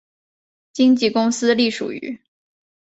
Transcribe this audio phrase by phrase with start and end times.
[0.73, 2.19] 经纪公司隶属于。